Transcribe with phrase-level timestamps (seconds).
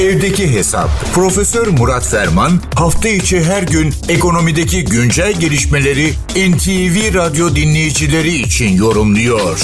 [0.00, 0.88] Evdeki Hesap.
[1.14, 6.06] Profesör Murat Ferman hafta içi her gün ekonomideki güncel gelişmeleri
[6.50, 9.56] NTV Radyo dinleyicileri için yorumluyor.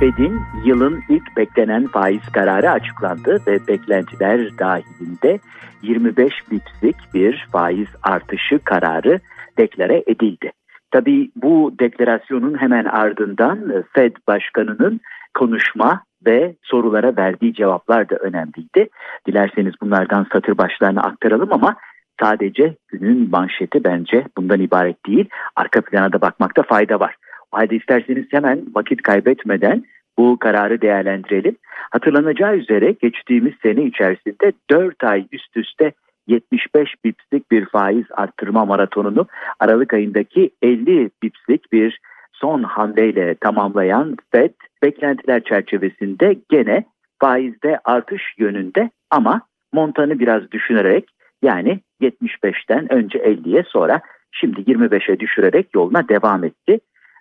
[0.00, 5.38] Fed'in yılın ilk beklenen faiz kararı açıklandı ve beklentiler dahilinde
[5.82, 9.20] 25 bipslik bir faiz artışı kararı
[9.58, 10.52] deklare edildi.
[10.90, 15.00] Tabii bu deklarasyonun hemen ardından Fed Başkanı'nın
[15.34, 18.88] konuşma ve sorulara verdiği cevaplar da önemliydi.
[19.26, 21.76] Dilerseniz bunlardan satır başlarına aktaralım ama
[22.20, 25.28] sadece günün manşeti bence bundan ibaret değil.
[25.56, 27.16] Arka plana da bakmakta fayda var.
[27.52, 29.84] O halde isterseniz hemen vakit kaybetmeden
[30.18, 31.56] bu kararı değerlendirelim.
[31.90, 35.92] Hatırlanacağı üzere geçtiğimiz sene içerisinde 4 ay üst üste
[36.26, 39.26] 75 bipslik bir faiz arttırma maratonunu
[39.60, 42.00] Aralık ayındaki 50 bipslik bir
[42.40, 46.84] son hamleyle tamamlayan FED beklentiler çerçevesinde gene
[47.20, 49.42] faizde artış yönünde ama
[49.72, 51.08] montanı biraz düşünerek
[51.42, 54.00] yani 75'ten önce 50'ye sonra
[54.32, 56.80] şimdi 25'e düşürerek yoluna devam etti.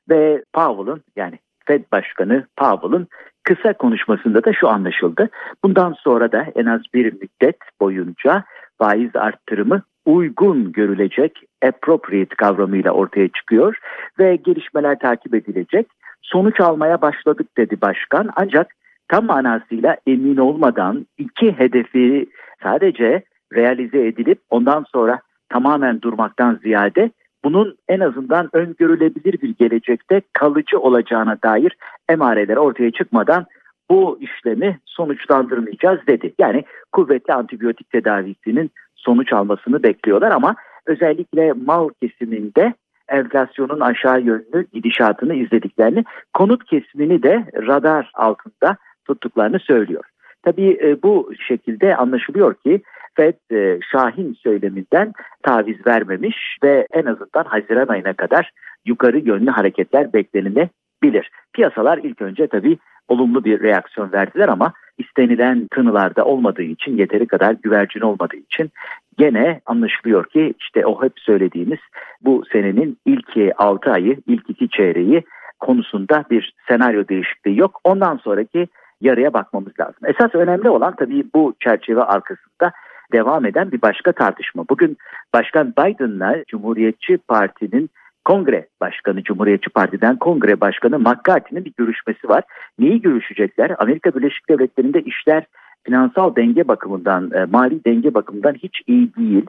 [0.09, 3.07] Ve Powell'ın yani Fed Başkanı Powell'ın
[3.43, 5.29] kısa konuşmasında da şu anlaşıldı.
[5.63, 8.43] Bundan sonra da en az bir müddet boyunca
[8.77, 13.77] faiz arttırımı uygun görülecek appropriate kavramıyla ortaya çıkıyor
[14.19, 15.87] ve gelişmeler takip edilecek.
[16.21, 18.67] Sonuç almaya başladık dedi başkan ancak
[19.07, 22.29] tam manasıyla emin olmadan iki hedefi
[22.63, 27.11] sadece realize edilip ondan sonra tamamen durmaktan ziyade
[27.43, 31.77] bunun en azından öngörülebilir bir gelecekte kalıcı olacağına dair
[32.09, 33.45] emareler ortaya çıkmadan
[33.89, 36.33] bu işlemi sonuçlandırmayacağız dedi.
[36.39, 42.73] Yani kuvvetli antibiyotik tedavisinin sonuç almasını bekliyorlar ama özellikle mal kesiminde
[43.09, 46.03] enflasyonun aşağı yönlü gidişatını izlediklerini,
[46.33, 50.03] konut kesimini de radar altında tuttuklarını söylüyor.
[50.43, 52.81] Tabii e, bu şekilde anlaşılıyor ki
[53.15, 58.51] Fed e, Şahin söyleminden taviz vermemiş ve en azından Haziran ayına kadar
[58.85, 61.31] yukarı yönlü hareketler beklenilebilir.
[61.53, 67.51] Piyasalar ilk önce tabii olumlu bir reaksiyon verdiler ama istenilen tınılarda olmadığı için yeteri kadar
[67.51, 68.71] güvercin olmadığı için
[69.17, 71.79] gene anlaşılıyor ki işte o hep söylediğimiz
[72.21, 75.23] bu senenin ilk 6 ayı ilk iki çeyreği
[75.59, 77.81] konusunda bir senaryo değişikliği yok.
[77.83, 78.67] Ondan sonraki
[79.01, 79.99] yarıya bakmamız lazım.
[80.05, 82.71] Esas önemli olan tabii bu çerçeve arkasında
[83.13, 84.63] devam eden bir başka tartışma.
[84.69, 84.97] Bugün
[85.33, 87.89] Başkan Biden'la Cumhuriyetçi Parti'nin
[88.27, 92.43] Kongre Başkanı, Cumhuriyetçi Parti'den Kongre Başkanı McCarthy'nin bir görüşmesi var.
[92.79, 93.75] Neyi görüşecekler?
[93.79, 95.43] Amerika Birleşik Devletleri'nde işler
[95.83, 99.45] finansal denge bakımından, e, mali denge bakımından hiç iyi değil.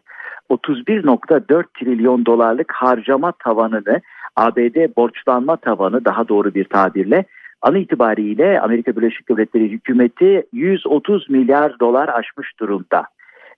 [0.50, 4.00] 31.4 trilyon dolarlık harcama tavanını,
[4.36, 7.24] ABD borçlanma tavanı daha doğru bir tabirle
[7.62, 13.04] an itibariyle Amerika Birleşik Devletleri hükümeti 130 milyar dolar aşmış durumda.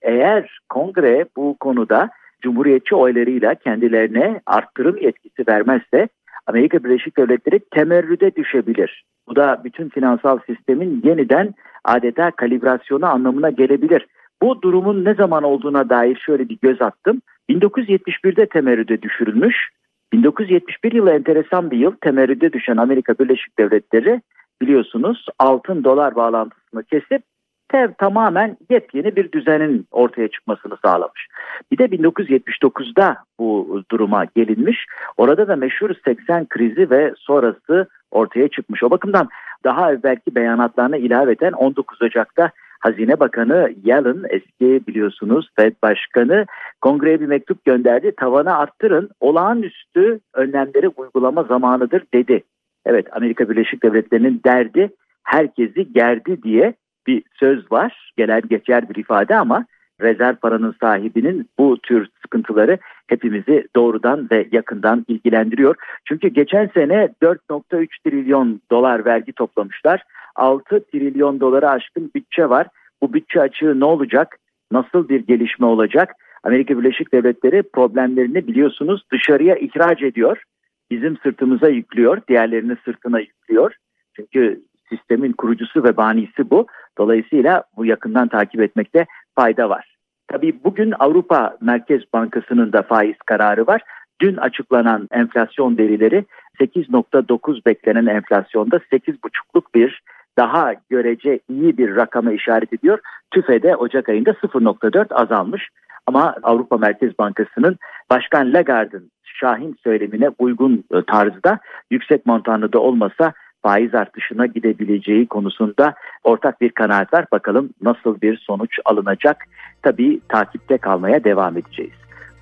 [0.01, 2.09] Eğer kongre bu konuda
[2.41, 6.07] Cumhuriyetçi oylarıyla kendilerine arttırım yetkisi vermezse
[6.47, 9.03] Amerika Birleşik Devletleri temerrüde düşebilir.
[9.27, 11.53] Bu da bütün finansal sistemin yeniden
[11.85, 14.07] adeta kalibrasyonu anlamına gelebilir.
[14.41, 17.21] Bu durumun ne zaman olduğuna dair şöyle bir göz attım.
[17.49, 19.69] 1971'de temerrüde düşürülmüş.
[20.13, 21.91] 1971 yılı enteresan bir yıl.
[22.01, 24.21] Temerrüde düşen Amerika Birleşik Devletleri
[24.61, 27.23] biliyorsunuz altın dolar bağlantısını kesip
[27.71, 31.27] TEV tamamen yepyeni bir düzenin ortaya çıkmasını sağlamış.
[31.71, 34.85] Bir de 1979'da bu duruma gelinmiş.
[35.17, 38.83] Orada da meşhur 80 krizi ve sonrası ortaya çıkmış.
[38.83, 39.29] O bakımdan
[39.63, 46.45] daha evvelki beyanatlarına ilaveten 19 Ocak'ta Hazine Bakanı Yellen eski biliyorsunuz Fed Başkanı
[46.81, 48.11] kongreye bir mektup gönderdi.
[48.17, 52.43] Tavanı arttırın olağanüstü önlemleri uygulama zamanıdır dedi.
[52.85, 54.89] Evet Amerika Birleşik Devletleri'nin derdi
[55.23, 56.73] herkesi gerdi diye
[57.07, 58.13] bir söz var.
[58.17, 59.65] Gelen geçer bir ifade ama
[60.01, 65.75] rezerv paranın sahibinin bu tür sıkıntıları hepimizi doğrudan ve yakından ilgilendiriyor.
[66.05, 70.03] Çünkü geçen sene 4.3 trilyon dolar vergi toplamışlar.
[70.35, 72.67] 6 trilyon dolara aşkın bütçe var.
[73.01, 74.37] Bu bütçe açığı ne olacak?
[74.71, 76.15] Nasıl bir gelişme olacak?
[76.43, 80.43] Amerika Birleşik Devletleri problemlerini biliyorsunuz dışarıya ihraç ediyor.
[80.91, 83.73] Bizim sırtımıza yüklüyor, diğerlerinin sırtına yüklüyor.
[84.15, 86.67] Çünkü sistemin kurucusu ve banisi bu.
[86.97, 89.05] Dolayısıyla bu yakından takip etmekte
[89.35, 89.95] fayda var.
[90.27, 93.81] Tabii bugün Avrupa Merkez Bankası'nın da faiz kararı var.
[94.21, 96.25] Dün açıklanan enflasyon verileri
[96.59, 100.01] 8.9 beklenen enflasyonda 8.5'luk bir
[100.37, 102.99] daha görece iyi bir rakama işaret ediyor.
[103.31, 105.69] TÜFE'de Ocak ayında 0.4 azalmış.
[106.07, 107.77] Ama Avrupa Merkez Bankası'nın
[108.09, 111.59] Başkan Lagarde'ın Şahin söylemine uygun tarzda
[111.91, 115.93] yüksek montanlı da olmasa faiz artışına gidebileceği konusunda
[116.23, 117.25] ortak bir kanaat var.
[117.31, 119.45] Bakalım nasıl bir sonuç alınacak.
[119.81, 121.93] Tabii takipte kalmaya devam edeceğiz.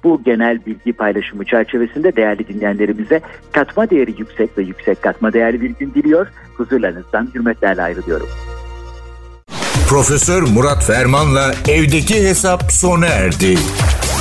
[0.04, 3.22] Bu genel bilgi paylaşımı çerçevesinde değerli dinleyenlerimize
[3.52, 6.28] katma değeri yüksek ve yüksek katma değerli bir gün diliyor.
[6.58, 8.28] Huzurlarınızdan hürmetlerle ayrılıyorum.
[9.90, 13.56] Profesör Murat Ferman'la evdeki hesap sona erdi.